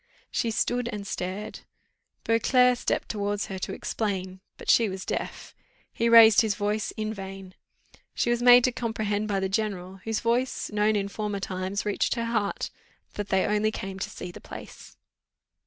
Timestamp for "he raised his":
5.93-6.55